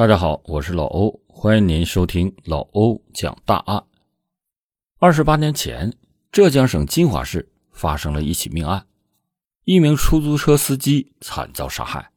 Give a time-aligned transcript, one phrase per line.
[0.00, 3.84] 大家好，我是老欧，欢迎您收听老欧讲大案。
[4.98, 5.92] 二十八年前，
[6.32, 8.86] 浙江省金华市发生了一起命案，
[9.64, 12.12] 一名出租车司机惨遭杀害。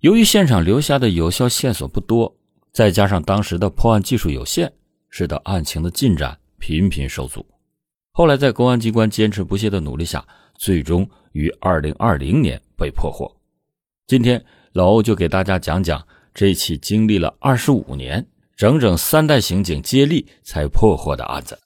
[0.00, 2.36] 由于现场留下的有效线索不多，
[2.72, 4.72] 再加上当时的破案技术有限，
[5.08, 7.46] 使得案情的进展频频受阻。
[8.10, 10.26] 后来，在公安机关坚持不懈的努力下，
[10.56, 13.32] 最终于二零二零年被破获。
[14.08, 16.04] 今天，老欧就给大家讲讲
[16.34, 18.26] 这起经历了二十五年、
[18.56, 21.58] 整整三代刑警接力才破获的案子。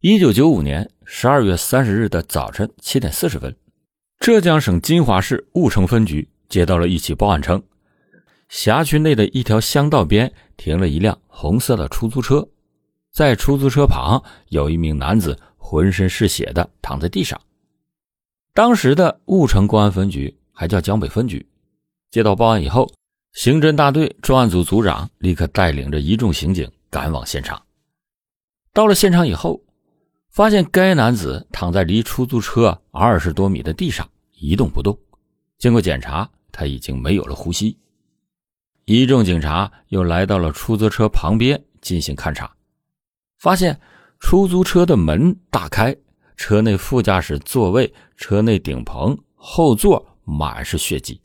[0.00, 3.54] 一九九五年十二月三十日的早晨七点四十分，
[4.18, 7.62] 浙江省金华市婺城分局接到了一起报案，称
[8.48, 12.48] 辖区内的一条乡道边停了一辆红色的出租车。
[13.12, 17.40] 在出租车旁有一名男子浑身是血的躺在地上。
[18.54, 21.44] 当时的婺城公安分局还叫江北分局，
[22.10, 22.92] 接到报案以后，
[23.32, 27.62] 刑侦大队专案组组长立刻带领着一众刑警赶往现场。
[28.72, 29.62] 到了现场以后，
[30.30, 34.98] 发现该男子躺在离出租车二十多米的地上一动不动。
[35.58, 37.78] 经过检查，他已经没有了呼吸。
[38.86, 42.52] 一众警察又来到了出租车旁边进行勘查。
[43.38, 43.80] 发现
[44.18, 45.96] 出租车的门大开，
[46.36, 51.20] 车内副驾驶座位、车内顶棚、后座满是血迹。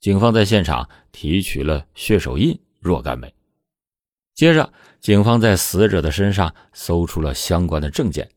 [0.00, 3.34] 警方在现场提取了血手印若干枚。
[4.34, 8.30] 接着，警方在死者的身上搜出了相关的证件，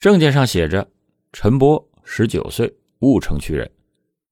[0.00, 0.90] 证件上写着
[1.32, 3.70] 陈波，十九岁，婺城区人。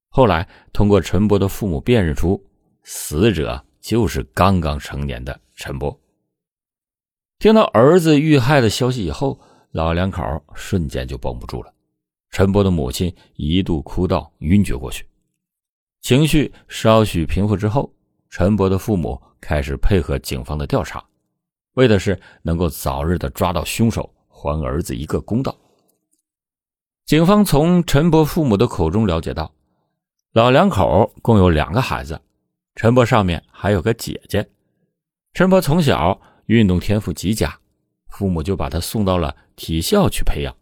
[0.09, 2.43] 后来通过陈波的父母辨认出，
[2.83, 5.99] 死者就是刚刚成年的陈波。
[7.37, 9.39] 听到儿子遇害的消息以后，
[9.71, 10.23] 老两口
[10.55, 11.71] 瞬间就绷不住了。
[12.31, 15.05] 陈波的母亲一度哭到晕厥过去。
[16.03, 17.91] 情绪稍许平复之后，
[18.29, 21.03] 陈波的父母开始配合警方的调查，
[21.75, 25.57] 为的是能够早日的抓到凶手，还儿子一个公道。
[27.05, 29.51] 警方从陈波父母的口中了解到，
[30.33, 32.21] 老两口共有两个孩子，
[32.75, 34.47] 陈波上面还有个姐姐。
[35.33, 36.19] 陈波从小。
[36.47, 37.57] 运动天赋极佳，
[38.09, 40.53] 父母就把他送到了体校去培养。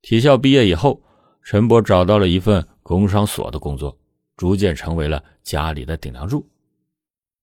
[0.00, 1.02] 体校毕业以后，
[1.42, 3.98] 陈波找到了一份工商所的工作，
[4.38, 6.48] 逐渐成为了家里的顶梁柱。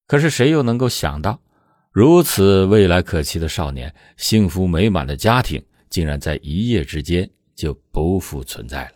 [0.07, 1.39] 可是谁又能够想到，
[1.91, 8.91] 如此未来可期的少年，幸福美满的家庭，竟然在一夜之间就不复存在了。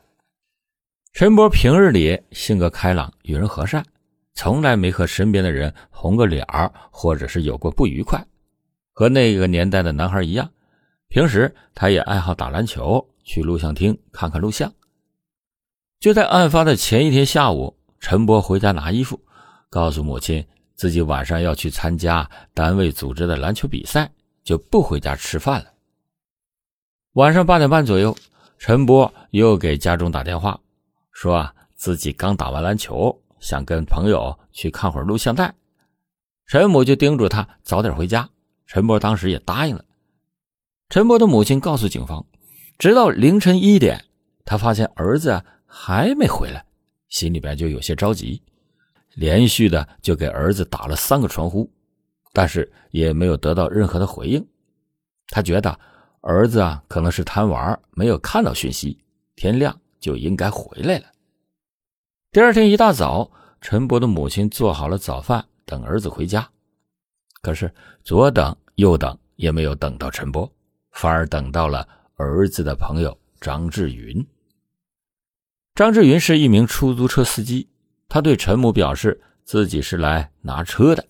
[1.13, 3.83] 陈波平日里性格开朗，与人和善，
[4.33, 8.23] 从来没和身边的人红过脸儿，或者是有过不愉快。
[8.93, 10.51] 和那个年代的男孩一样，
[11.07, 14.71] 平时他也爱好打篮球，去录像厅看看录像。
[15.99, 19.19] 就在案发的前一天下午，陈波回家拿衣服，
[19.69, 20.45] 告诉母亲
[20.75, 24.09] 自己晚上要去参加单位组织的篮球比赛，
[24.43, 25.73] 就不回家吃饭了。
[27.13, 28.15] 晚上八点半左右，
[28.57, 30.59] 陈波又给家中打电话，
[31.11, 35.53] 说自己刚打完篮球，想跟朋友去看会儿录像带。
[36.47, 38.29] 陈母就叮嘱他早点回家。
[38.65, 39.83] 陈波当时也答应了。
[40.89, 42.25] 陈波的母亲告诉警方，
[42.77, 44.05] 直到凌晨一点，
[44.45, 46.65] 他发现儿子还没回来，
[47.09, 48.41] 心里边就有些着急，
[49.15, 51.69] 连续的就给儿子打了三个传呼，
[52.31, 54.47] 但是也没有得到任何的回应。
[55.27, 55.79] 他觉得
[56.21, 58.97] 儿子啊可能是贪玩，没有看到讯息，
[59.35, 61.05] 天亮就应该回来了。
[62.31, 66.47] 第二天一大早，陈波的母亲做好了早饭，等儿子回家。
[67.41, 70.51] 可是左等右等也没有等到陈波，
[70.91, 74.25] 反而等到了儿子的朋友张志云。
[75.79, 77.65] 张志云是一名出租车司机，
[78.09, 81.05] 他对陈母表示自己是来拿车的。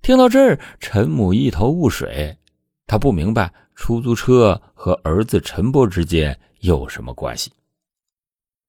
[0.00, 2.38] 听到这儿，陈母一头雾水，
[2.86, 7.50] 他不明白出租车和儿子陈波之间有什么关系。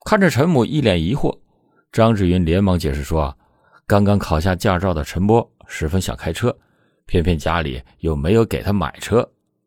[0.08, 1.38] 看着陈母一脸疑惑，
[1.92, 3.38] 张志云连忙解释说
[3.86, 6.51] ：“刚刚考下驾照的陈波。”十分想开车，
[7.06, 9.24] 偏偏家里又没有给他买车，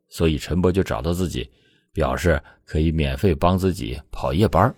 [0.08, 1.48] 所以陈波就找到自己，
[1.92, 4.74] 表示可以免费帮自己跑夜班。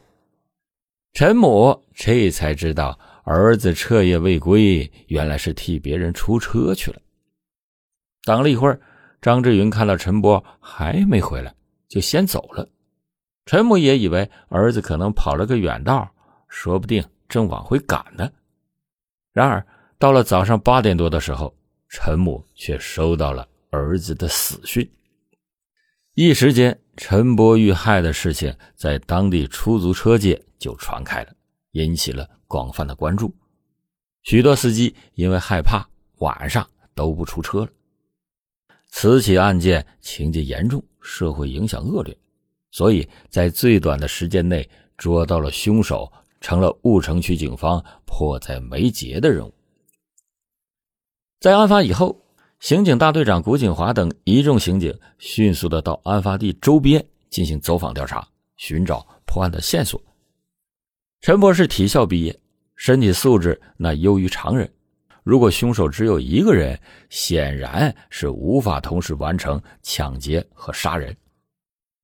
[1.13, 7.01] 陈母这才知道儿子彻夜未归，原来是替别人出车去了。
[8.25, 8.81] 等了一会儿，
[9.21, 11.55] 张志云看到陈波还没回来，
[11.89, 12.69] 就先走了。
[13.47, 16.11] 陈母也以为儿子可能跑了个远道，
[16.49, 18.31] 说不定正往回赶呢。
[19.33, 19.65] 然而。
[19.99, 21.55] 到了早上八点多的时候，
[21.91, 24.91] 陈母却收到了儿子的死讯。
[26.15, 31.33] 一时间，陈波遇害的事情在当地出租车界就传开了，
[31.73, 33.33] 引起了广泛的关注。
[34.23, 37.71] 许多司机因为害怕，晚上都不出车了。
[38.89, 42.15] 此起案件情节严重，社会影响恶劣，
[42.73, 44.69] 所以在最短的时间内
[44.99, 49.55] 捉到了凶手，成了婺城区警方迫在眉睫的任务。
[51.39, 52.20] 在案发以后，
[52.61, 58.29] 刑警大队长古景华等一众刑警迅速的到案发地周边进行走访调查，
[58.59, 60.01] 寻找破案的线索。
[61.23, 62.39] 陈博是体校毕业，
[62.77, 64.71] 身体素质那优于常人。
[65.23, 66.79] 如果凶手只有一个人，
[67.09, 71.17] 显然是无法同时完成抢劫和杀人。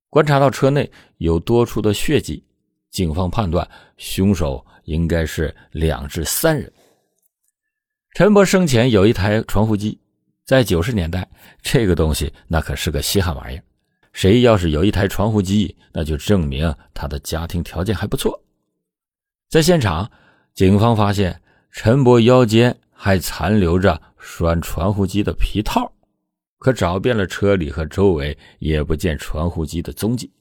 [0.09, 2.43] 观察到车内有多处的血迹，
[2.89, 3.67] 警方判断
[3.97, 6.71] 凶手应该是两至三人。
[8.15, 9.99] 陈博生前有一台传呼机，
[10.47, 11.29] 在九十年代，
[11.61, 13.63] 这个东西那可是个稀罕玩意儿。
[14.13, 18.41] 谁要是有一台传呼机，那就证明他的家庭条件还不错。
[19.47, 20.09] 在现场，
[20.55, 21.39] 警方发现
[21.69, 22.75] 陈博腰间。
[22.99, 25.93] 还残留着拴传呼机的皮套，
[26.57, 30.33] 可找遍了车里和周围也不见传呼机的踪迹，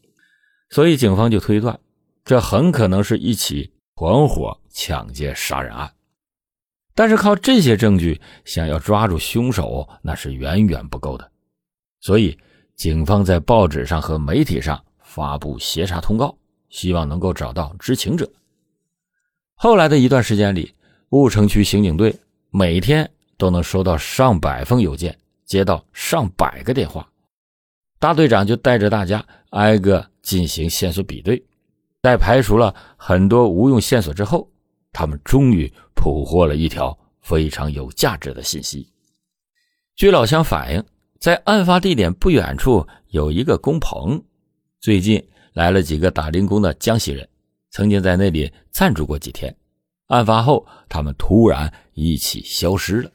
[0.71, 1.79] 所以警方就推断，
[2.25, 5.93] 这很可能是一起团伙抢劫杀人案。
[6.97, 11.31] 但是靠这些证据想要抓住凶手，那是远远不够的。
[12.01, 12.37] 所以
[12.75, 16.37] 警方在报纸上和媒体上发布协查通告，
[16.71, 18.29] 希望能够找到知情者。
[19.55, 20.75] 后来的一段时间里，
[21.11, 22.19] 婺城区刑警队。
[22.51, 27.07] 每天都能收到上百封邮件，接到上百个电话，
[27.99, 31.45] 大队长就带着大家挨个进行线索比对，
[32.03, 34.49] 在排除了很多无用线索之后，
[34.91, 38.89] 他们终于捕获了一条非常有价值的信息。
[39.97, 40.85] 据老乡反映，
[41.19, 44.23] 在案发地点不远处有一个工棚，
[44.79, 45.21] 最近
[45.55, 47.29] 来了几个打零工的江西人，
[47.71, 49.57] 曾经在那里暂住过几天。
[50.09, 53.11] 案发后，他们突然一起消失了。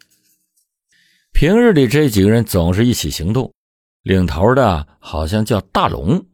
[1.31, 3.53] 平日里，这几个人总是一起行动，
[4.01, 6.25] 领头的好像叫大龙，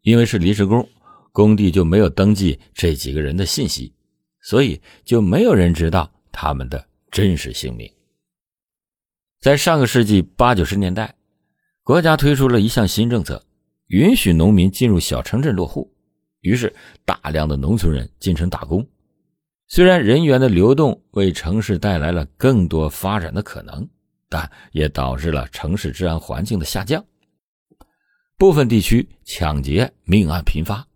[0.00, 0.88] 因为是临时工，
[1.32, 3.92] 工地就没有登记这几个人的信息，
[4.46, 7.92] 所以就没有人知道他们的真实姓名。
[9.40, 11.12] 在上个世纪八九十年代，
[11.82, 13.44] 国家推出了一项新政策，
[13.88, 15.92] 允许农民进入小城镇落户，
[16.42, 16.72] 于是
[17.04, 18.88] 大量的农村人进城打工。
[19.66, 23.88] 虽然人员的流动为城市带来了更多发展的可能，
[24.28, 27.04] 但也导致了城市治安环境的下降。
[28.38, 30.86] 部分地区抢劫命案频发，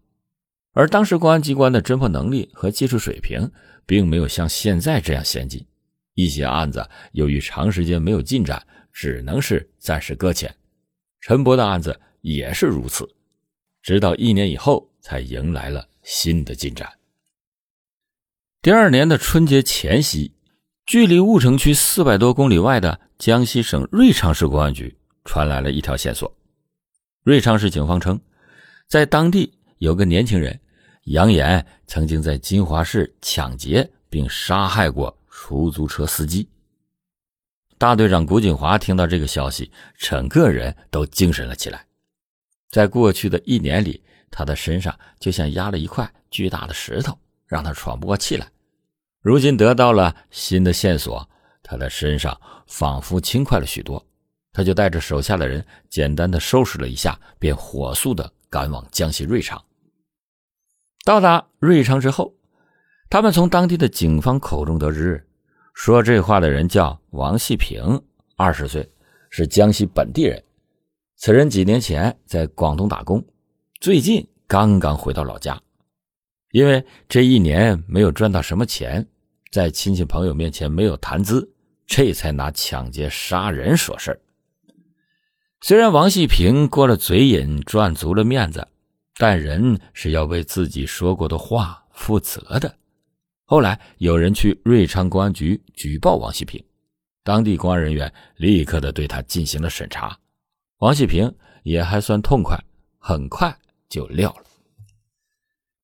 [0.73, 3.51] 而当时公安机关的侦破能力和技术水平
[3.87, 5.67] 并没有像现在这样先进，
[6.15, 10.55] 一些案子由于长时间没有进展，只能是暂时搁浅。
[11.21, 13.09] 陈博的案子也是如此，
[13.83, 16.89] 直到一年以后才迎来了新的进展。
[18.63, 20.33] 第二年的春节前夕，
[20.87, 26.33] 距离婺城区四百多公里外的江西省瑞昌市公安局传来了一条线索。
[27.23, 28.21] 瑞昌市警方称，
[28.87, 30.59] 在当地有个年轻人，
[31.05, 36.49] 扬言曾经在金华市抢劫并杀害过出租车司机。
[37.77, 41.85] 大队长古景华听到这个消息，整个人都精神了起来。
[42.69, 47.19] 在过去的一年里，他的身上就像压了一块巨大的石头。
[47.51, 48.47] 让他喘不过气来。
[49.21, 51.29] 如今得到了新的线索，
[51.65, 54.07] 他的身上仿佛轻快了许多。
[54.53, 59.61] 他就带着手下的人简单的收拾了一下，便火速的赶往江西瑞昌。
[61.05, 62.35] 到达瑞昌之后，
[63.09, 65.27] 他们从当地的警方口中得知，
[65.75, 68.03] 说这话的人叫王细平，
[68.37, 68.89] 二十岁，
[69.31, 70.43] 是江西本地人。
[71.17, 73.25] 此人几年前在广东打工，
[73.81, 75.61] 最近刚刚回到老家。
[76.53, 79.07] 因为这一年没有赚到什么钱，
[79.51, 81.51] 在亲戚朋友面前没有谈资，
[81.87, 84.21] 这才拿抢劫杀人说事
[85.63, 88.67] 虽然王细平过了嘴瘾，赚足了面子，
[89.21, 92.75] 但人是要为自己说过的话负责的。
[93.45, 96.65] 后来有人去瑞昌公安局举报王细平，
[97.23, 100.19] 当地公安人员立刻的对他进行了审查，
[100.79, 101.31] 王细平
[101.65, 102.59] 也还算痛快，
[102.97, 103.55] 很快
[103.91, 104.45] 就撂了。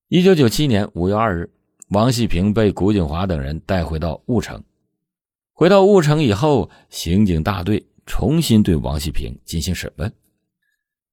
[0.09, 1.50] 一九九七年五月二日，
[1.90, 4.64] 王细平被古景华等人带回到婺城。
[5.52, 10.11] 回到婺城以后，刑警大队重新对王细平进行审问。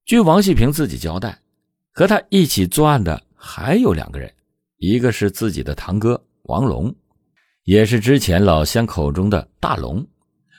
[0.06, 1.42] 据王细平自己交代，
[1.94, 4.34] 和他一起作案的还有两个人，
[4.78, 6.94] 一个是自己的堂哥王龙，
[7.66, 10.04] 也是之前老乡口中的大龙；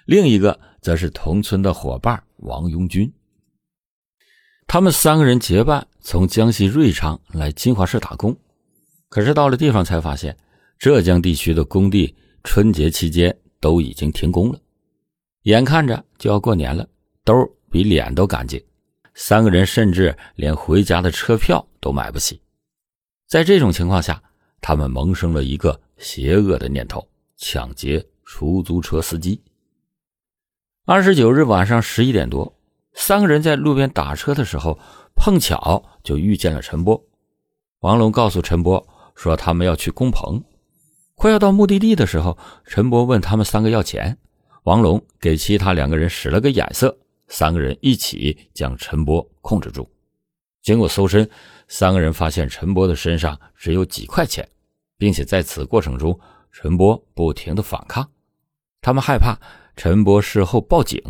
[0.07, 3.13] 另一个则是同村的伙伴王拥军。
[4.69, 8.37] 他们三个人结伴从江西瑞昌来金华市打工，
[9.09, 10.37] 可是到了地方才发现，
[10.79, 12.15] 浙江地区的工地
[12.45, 14.61] 春节期间都已经停工了，
[15.43, 16.89] 眼看着就要过年了，
[17.25, 17.35] 兜
[17.71, 18.63] 比脸都干净，
[19.15, 22.41] 三个人甚至连回家的车票都买不起。
[23.27, 24.23] 在这种情况下，
[24.61, 29.41] 他们萌生了一个邪恶的念头：抢劫出租车司机。
[30.85, 32.59] 二十九日晚上十一点多，
[32.93, 34.79] 三个人在路边打车的时候，
[35.17, 37.03] 碰巧就遇见了陈波。
[37.81, 40.43] 王龙告诉陈波说，他们要去工棚。
[41.15, 44.19] 快要到目的地的时候，陈波问他们三个要钱，
[44.65, 49.89] 王龙给其他两个人使了个眼色，三个人一起将陈波控制住。
[50.63, 51.29] 经过搜身，
[51.69, 54.49] 三个人发现陈波的身上只有几块钱，
[54.97, 56.19] 并且在此过程中，
[56.51, 58.09] 陈波不停的反抗。
[58.81, 59.39] 他们害怕
[59.77, 61.01] 陈波事后报警，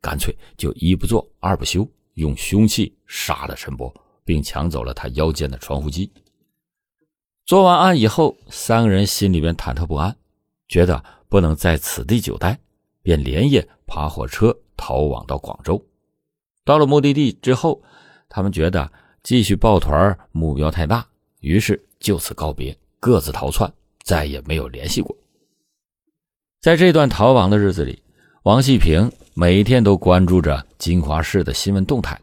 [0.00, 6.10] 干脆就一不做二不休，用凶器杀了陈波，并抢走了他腰间的传呼机。
[7.44, 10.16] 做完案以后，三个人心里边忐忑不安，
[10.68, 12.58] 觉得不能在此地久待，
[13.02, 15.80] 便连夜爬火车逃往到广州。
[16.64, 17.80] 到了目的地之后，
[18.28, 18.90] 他们觉得
[19.22, 21.06] 继续抱团目标太大，
[21.38, 23.72] 于是就此告别，各自逃窜，
[24.02, 25.16] 再也没有联系过。
[26.60, 28.02] 在这段逃亡的日子里，
[28.42, 32.20] 王细平每天都关注着金华市的新闻动态，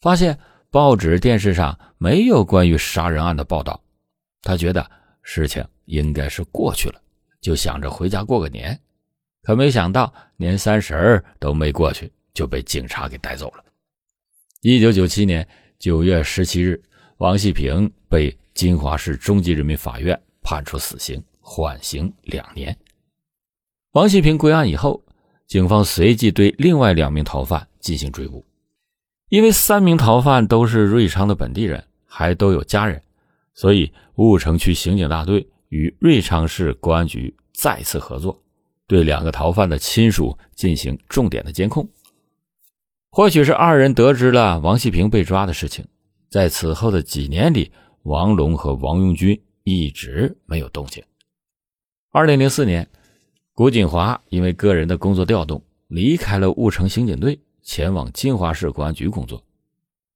[0.00, 0.36] 发现
[0.72, 3.80] 报纸、电视上没有关于杀人案的报道。
[4.42, 4.90] 他觉得
[5.22, 7.00] 事情应该是过去了，
[7.40, 8.80] 就想着回家过个年，
[9.42, 13.64] 可没想到年三十都没过去，就被警察给带走了。
[14.62, 15.46] 一九九七年
[15.78, 16.82] 九月十七日，
[17.18, 22.76] 王细平被金华市中级人民法院判处死刑，缓刑两年。
[23.92, 25.02] 王细平归案以后，
[25.46, 28.44] 警方随即对另外两名逃犯进行追捕，
[29.30, 33.02] 因为三名逃犯都是瑞昌的本地人，还都有家人。
[33.54, 38.40] 所以，婺城区刑警大队与瑞昌市公安局再次合作，
[38.90, 41.88] 对两个逃犯的亲属进行重点的监控。
[43.08, 45.86] 或许是二人得知了王细平被抓的事情，
[46.28, 47.70] 在此后的几年里，
[48.02, 51.00] 王龙和王永军一直没有动静。
[52.10, 52.84] 二零零四年，
[53.54, 59.40] 古锦华因为个人的工作调动，离开了婺城刑警队，前往金华市公安局工作。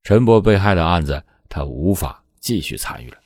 [0.03, 3.19] 陈波被害的案子，他无法继续参与了。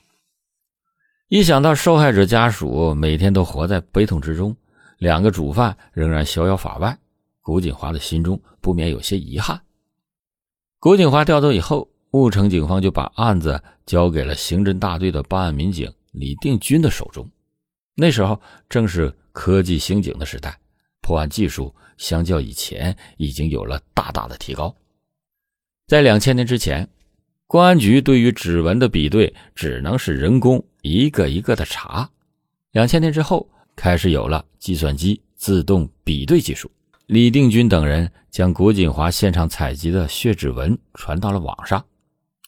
[1.27, 4.55] 一想到受害者家属每天都活在悲痛之中，
[4.99, 6.95] 两个主犯仍然逍遥法外，
[7.41, 9.59] 古锦华的心中不免有些遗憾。
[10.79, 17.27] 古锦华调走以后，婺城警方就把案子交给了刑侦大队的办案民警李定军的手中。
[17.95, 18.39] 那时候
[18.69, 20.55] 正是科技刑警的时代，
[21.01, 24.73] 破案技术相较以前已经有了大大的提高。
[25.87, 26.87] 在两千年之前。
[27.51, 32.07] 公安局对于指纹的比对只能是人工一个一个的查，
[32.73, 36.69] 两千年之后开始有了计算机自动比对技术。
[37.05, 41.81] 李定军等人将古锦华现场采集的血指纹传到了网上，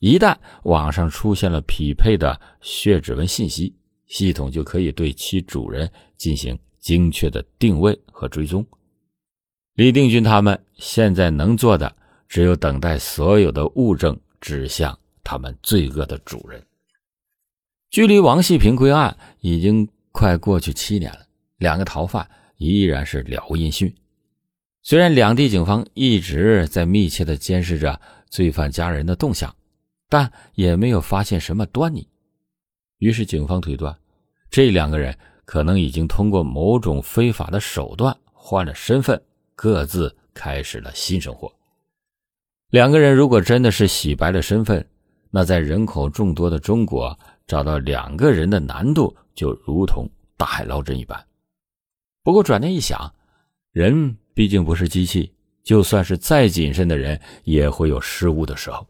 [0.01, 3.73] 一旦网上出现了匹配的血指纹信息，
[4.07, 8.67] 系统就可以对其主人进行精确的定位和追踪。
[9.75, 11.95] 李定军他们现在能做的
[12.27, 14.19] 只有等待所有的物证。
[14.41, 16.65] 指向他们罪恶的主人。
[17.91, 21.19] 距离王细平归案已经快过去七年了，
[21.57, 22.27] 两个逃犯
[22.57, 23.93] 依然是了无音讯。
[24.83, 27.99] 虽然两地警方一直在密切的监视着
[28.29, 29.55] 罪犯家人的动向，
[30.09, 32.07] 但也没有发现什么端倪。
[32.97, 33.95] 于是，警方推断，
[34.49, 39.21] 这两个人可能已经通过某种非法的手段换了身份，
[39.55, 41.51] 各自开始了新生活。
[42.69, 44.85] 两个人如果真的是洗白了身份，
[45.29, 50.07] 那在人口众多的中国找到两个人的难度就如同
[50.37, 51.19] 大海捞针一般。
[52.21, 53.11] 不过转念一想，
[53.71, 55.33] 人毕竟不是机器，
[55.63, 58.87] 就算是再谨慎的人也会有失误的时候。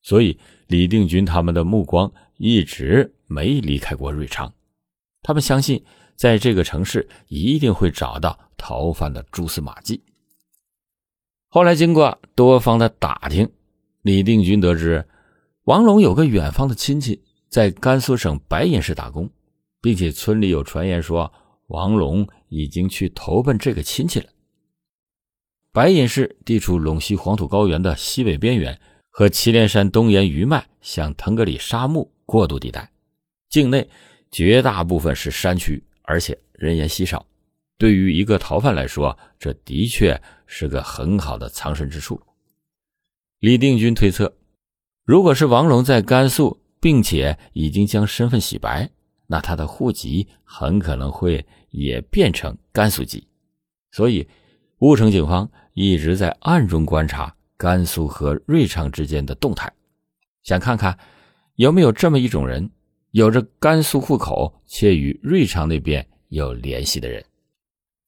[0.00, 0.38] 所以
[0.68, 4.54] 李定军他们的目光一直没离开过瑞昌，
[5.22, 10.00] 他们相信在这个城市一定会找到逃犯的蛛丝马迹。
[11.48, 13.50] 后来经过多方的打听，
[14.02, 15.04] 李定军得知，
[15.64, 19.28] 王龙有个远方的亲戚在甘肃省白银市打工，
[19.84, 21.30] 并且村里有传言说
[21.66, 24.30] 王龙已经去投奔这个亲戚了。
[25.72, 32.90] 白银市地处陇西黄土高原的西北边缘，和祁连山东沿余脉向腾格里沙漠过渡地带，
[33.50, 33.86] 境内
[34.30, 37.26] 绝大部分是山区，而且人烟稀少。
[37.76, 42.18] 对于一个逃犯来说，这的确是个很好的藏身之处。
[43.40, 44.34] 李定军推测，
[45.04, 48.88] 如果是王龙在甘肃，并且已经将身份洗白，
[49.26, 53.26] 那他的户籍很可能会也变成甘肃籍。
[53.92, 54.28] 所以，
[54.78, 59.72] 乌城警方一直在暗中观察甘肃和瑞昌之间的动态，
[60.42, 60.98] 想看看
[61.54, 62.68] 有没有这么一种人，
[63.12, 67.24] 有着甘肃户口却与瑞昌那边有联系的人。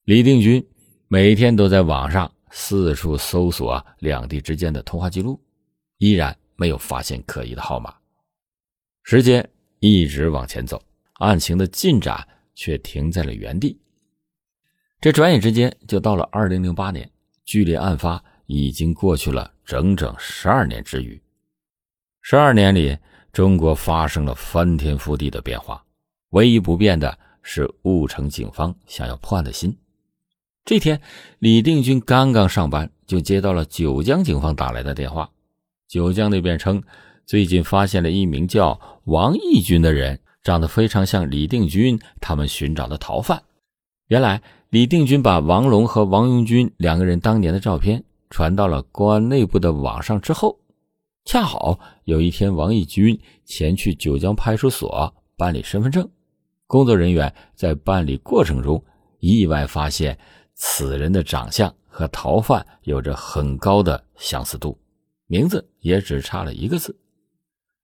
[0.03, 0.65] 李定军
[1.07, 5.39] 每天都在网上四处搜索两地之间的通话记录，
[5.97, 7.93] 依然没有发现可疑的号码。
[9.03, 10.81] 时间一直往前走，
[11.19, 13.79] 案情的进展却停在了原地。
[14.99, 17.09] 这转眼之间就到了二零零八年，
[17.45, 21.21] 距离案发已经过去了整整十二年之余。
[22.21, 22.97] 十二年里，
[23.31, 25.83] 中国发生了翻天覆地的变化，
[26.29, 29.77] 唯一不变的是婺城警方想要破案的心。
[30.65, 30.99] 这天，
[31.39, 35.29] 李定军刚刚上班，就接到了九江警方打来的电话。
[35.87, 36.83] 九江那边称。
[37.25, 43.43] 最近发现了一名叫王义军的人，长得非常像李定军他们寻找的逃犯。
[44.07, 50.57] 原来，李定军把王龙和王永军两个人当年的照片传到了公安内部的网上之后，
[51.25, 56.09] 恰好有一天，王义军前去九江派出所办理身份证，
[56.65, 58.81] 工作人员在办理过程中
[59.19, 60.17] 意外发现
[60.53, 64.79] 此人的长相和逃犯有着很高的相似度，
[65.25, 66.97] 名字也只差了一个字。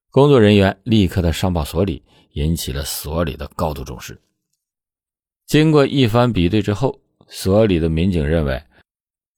[0.09, 2.01] 工作人员立刻的上报所里，
[2.33, 4.19] 引起了所里的高度重视。
[5.47, 8.61] 经过一番比对之后，所里的民警认为，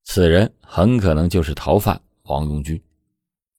[0.04, 2.82] 此人很可能就是逃犯王永军。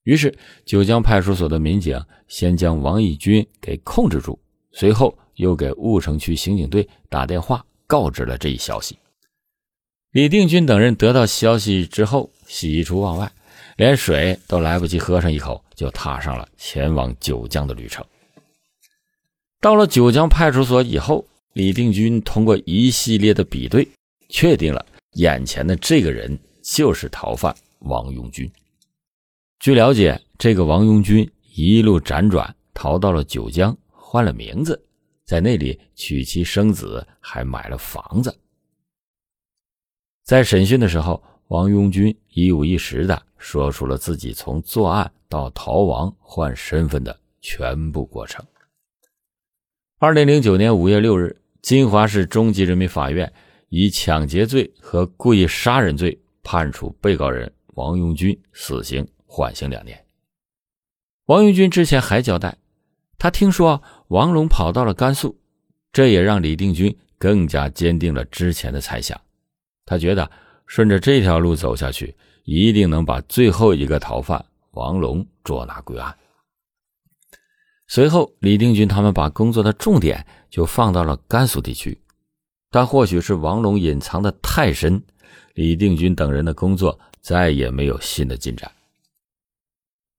[0.05, 0.33] 于是，
[0.65, 4.39] 九江派出所的民警先将王义军给控制住，
[4.73, 8.97] 随后又给婺城区刑警队打电话告知了这一消息。
[10.13, 13.31] 李定军等人得到消息之后，喜出望外。
[13.77, 18.03] 连水都来不及喝上一口，就踏上了前往九江的旅程。
[19.67, 23.85] 到了九江派出所以后，李定军通过一系列的比对，
[24.29, 28.49] 确定了眼前的这个人就是逃犯王永军。
[29.59, 34.81] 据了解，这个王永军一路辗转逃到了九江，换了名字，
[35.25, 38.33] 在那里娶妻生子，还买了房子。
[40.23, 43.21] 在审讯的时候，王永军一五一十的。
[43.37, 48.47] 说出了自己从作案到逃亡换身份的全部过程。
[49.99, 53.33] 二零零九年五月六日，金华市中级人民法院
[53.71, 59.99] 以抢劫罪和故意杀人罪判处被告人王永军死刑，缓刑两年。
[61.25, 62.59] 王永军之前还交代，
[63.17, 65.35] 他听说王龙跑到了甘肃，
[65.91, 69.19] 这也让李定军更加坚定了之前的猜想。
[69.87, 70.31] 他觉得
[70.67, 72.15] 顺着这条路走下去。
[72.45, 76.17] 一定能把最后一个逃犯王龙捉拿归案。
[77.89, 82.01] 随后，李定军他们把工作的重点就放到了甘肃地区，
[82.71, 85.03] 但或许是王龙隐藏的太深，
[85.55, 88.71] 李定军等人的工作再也没有新的进展。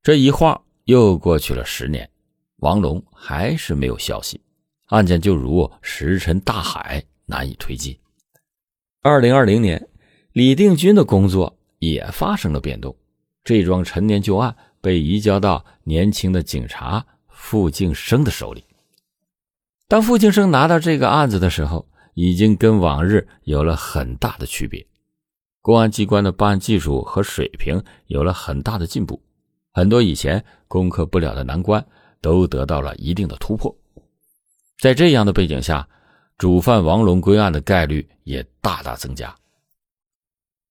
[0.02, 2.10] 这一晃又过去了十年，
[2.58, 4.40] 王龙还是没有消息，
[4.86, 7.98] 案件就如石沉大海，难以推进。
[9.02, 9.88] 二零二零年，
[10.32, 11.54] 李定军的工作。
[11.80, 12.98] 也发生了变动，
[13.44, 17.06] 这桩陈年旧案被移交到年轻的警察
[17.38, 18.66] 傅敬生的手里。
[19.88, 24.86] 当傅敬生拿到这个案子的时候，已经跟往日有了很大的区别，
[25.62, 29.22] 公安机关的办案技术和水平有了很大的进步，
[29.72, 31.86] 很多以前攻克不了的难关
[32.20, 33.74] 都得到了一定的突破。
[34.80, 35.88] 在这样的背景下，
[36.38, 39.34] 主犯王龙归案的概率也大大增加。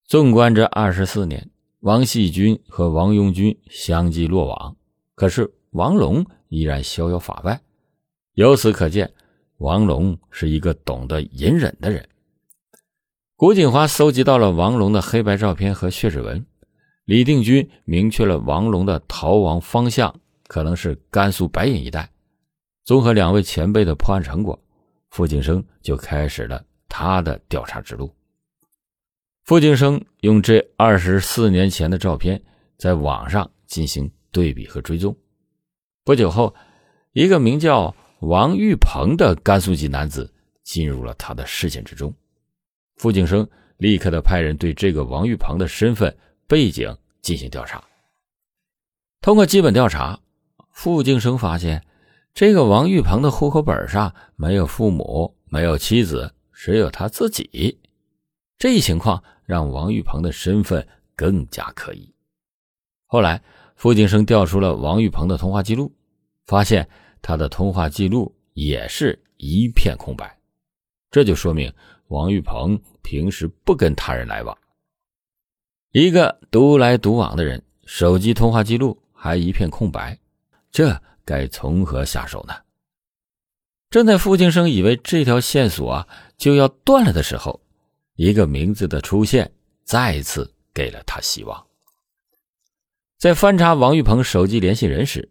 [0.04, 1.48] 纵观这二十四年，
[1.80, 4.76] 王细军和王永军相继落网，
[5.14, 7.60] 可是王龙依然逍遥法外。
[8.32, 9.12] 由此可见，
[9.58, 12.08] 王龙是一个懂得隐忍的人。
[13.36, 16.46] 古锦华搜集到了王龙的黑白照片和血指纹，
[17.04, 22.10] 李定军明确了王龙的逃亡方向可能是甘肃白银一带。
[22.84, 24.58] 综合两位前辈的破案成果，
[25.10, 28.10] 傅景生就开始了他的调查之路。
[29.44, 32.42] 傅景生用这二十四年前的照片
[32.78, 35.14] 在网上进行对比和追踪。
[36.06, 36.54] 不久后，
[37.14, 42.14] 一个名叫王玉鹏的甘肃籍男子进入了他的视线之中。
[42.94, 43.44] 傅景生
[43.78, 46.16] 立刻的派人对这个王玉鹏的身份
[46.46, 47.82] 背景进行调查。
[49.20, 50.20] 通过基本调查，
[50.70, 51.84] 傅景生发现，
[52.32, 57.80] 这个王玉鹏的户口本上没有父母，没有妻子，只有他自己。
[58.56, 59.20] 这一情况。
[59.44, 62.12] 让王玉鹏的身份更加可疑。
[63.06, 63.40] 后来，
[63.76, 65.94] 傅景生调出了王玉鹏的通话记录，
[66.46, 66.88] 发现
[67.22, 70.36] 他的通话记录也是一片空白。
[71.10, 71.72] 这就说明
[72.08, 74.56] 王玉鹏平时不跟他人来往。
[75.92, 80.18] 一个独来独往的人，手机通话记录还一片空白，
[80.70, 82.54] 这该从何下手呢？
[83.90, 87.60] 正在付庆生以为这条线索啊就要断了的时候，
[88.14, 89.50] 一个名字的出现
[89.84, 91.65] 再次给了他希望。
[93.18, 95.26] 在翻查王玉鹏手机联系人时，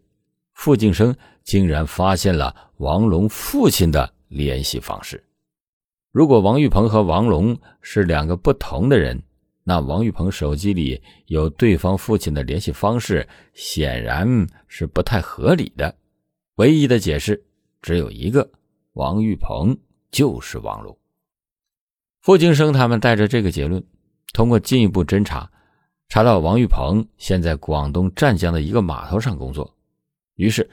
[0.54, 5.22] 付敬生竟然发现了王龙父亲的联系方式。
[6.10, 9.22] 如果王玉鹏和王龙是两个不同的人，
[9.62, 15.94] 那王玉鹏手机里有对方父亲的联系方式，显然是不太合理的。
[16.56, 17.40] 唯一的解释
[17.82, 18.50] 只有一个：
[18.94, 19.78] 王玉鹏
[20.10, 20.98] 就是王龙。
[22.20, 23.84] 付敬生他们带着这个结论，
[24.32, 25.48] 通过进一步侦查，
[26.08, 29.74] 查到王玉鹏现在广东湛江的一个码头上工作。
[30.36, 30.68] 于是，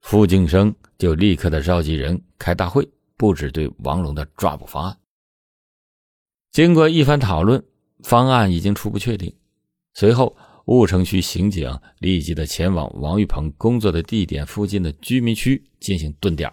[0.00, 2.88] 付京生就立刻的召集人开大会。
[3.14, 4.98] 布置对王龙的抓捕方案。
[6.50, 7.64] 经过一番讨论，
[8.02, 9.32] 方案已经初步确定。
[9.94, 16.52] 随后，婺城区刑警立即的前往王玉鹏工作的地点附近的居民区进行蹲点。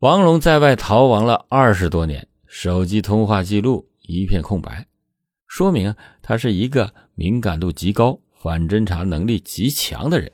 [0.00, 4.84] 王龙在外逃亡了二十多年，手机通话记录一片空白，
[5.54, 10.32] 说明他是一个敏感度极高、反侦查能力极强的人。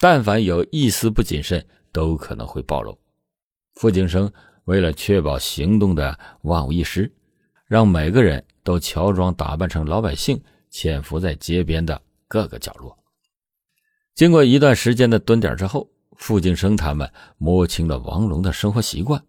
[0.00, 2.98] 但凡有一丝不谨慎，都可能会暴露。
[3.74, 4.28] 付景生
[4.64, 7.08] 为了确保行动的万无一失，
[7.66, 12.98] 让每个人都乔装打扮成老百姓，潜伏在街边的各个角落。
[14.16, 19.24] 经过一段时间的蹲点之后，付景生他们摸清了王龙的生活习惯。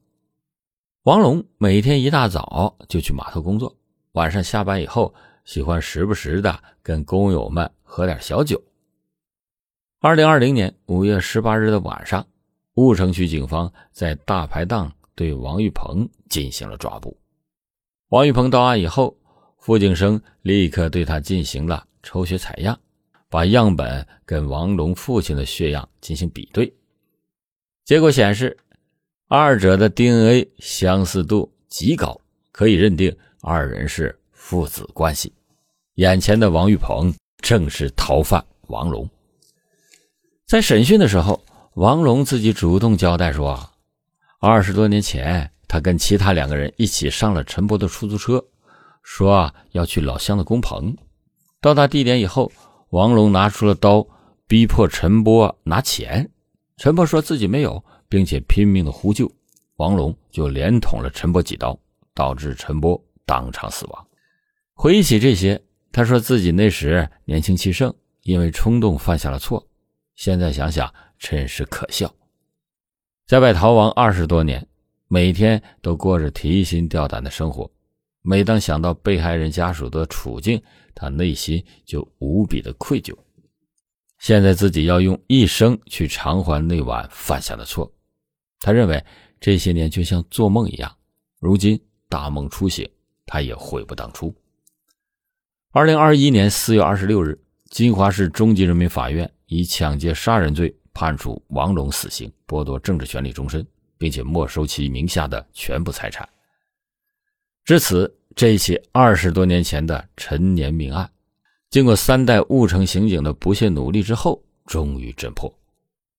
[1.04, 3.78] 王龙每天一大早就去码头工作，
[4.14, 8.62] 晚上下班以后，喜欢时不时的跟工友们喝点小酒。
[10.00, 12.26] 二零二零年五月十八日的晚上。
[12.76, 17.16] 婺城区警方在大排档对王玉鹏进行了抓捕。
[18.10, 19.16] 王玉鹏到案以后，
[19.60, 22.80] 付景生立刻对他进行了抽血采样，
[23.30, 26.74] 把样本跟王龙父亲的血样进行比对。
[27.86, 28.58] 结果显示，
[29.28, 32.20] 二者的 DNA 相似度极高，
[32.52, 35.32] 可以认定二人是父子关系。
[35.96, 39.08] 眼前的王玉鹏正是逃犯王龙。
[40.48, 41.40] 在审讯的时候。
[41.76, 43.60] 王龙自己主动交代说
[44.40, 48.40] ：“二十多年前，他跟其他两个人一起上了陈波的出租车，
[49.02, 50.96] 说要去老乡的工棚。
[51.60, 52.52] 到达地点以后，
[52.90, 54.06] 王龙拿出了刀，
[54.48, 56.30] 逼迫陈波拿钱。
[56.78, 59.28] 陈波说自己没有，并且拼命的呼救，
[59.78, 61.76] 王龙就连捅了陈波几刀，
[62.14, 64.08] 导致陈波当场死亡。
[64.74, 69.68] 回忆起这些，他说自己那时年轻气盛，因为冲动犯下了错。
[70.16, 72.14] 现在想想。”真是可笑，
[73.26, 74.68] 在外逃亡二十多年，
[75.08, 77.72] 每天都过着提心吊胆的生活。
[78.22, 80.62] 每当想到被害人家属的处境，
[80.94, 83.16] 他内心就无比的愧疚。
[84.20, 87.90] 现在自己要用一生去偿还那晚犯下的错，
[88.60, 89.02] 他认为
[89.40, 90.94] 这些年就像做梦一样。
[91.40, 92.86] 如今大梦初醒，
[93.26, 94.34] 他也悔不当初。
[95.72, 100.76] 二零二一年四月二十六日，金华市中级人民法院以抢劫杀人罪。
[100.96, 103.66] 判处王龙死刑，剥夺政治权利终身，
[103.98, 106.30] 并且没收其名下的全部财产。
[107.66, 111.10] 至此，这起二十多年前的陈年命案，
[111.72, 115.52] 经过三代雾城刑警的不懈努力之后，终于侦破。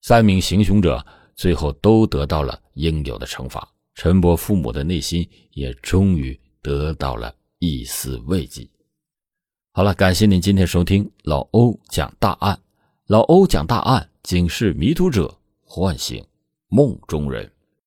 [0.02, 8.66] 三名行凶者最后都得到了应有的惩罚，陈波父母的内心也终于得到了一丝慰藉。
[9.70, 12.59] 好了，感谢您今天收听老欧讲大案，
[13.07, 14.09] 老欧讲大案。
[14.22, 16.24] 警示迷途者，唤醒
[16.68, 17.53] 梦中人。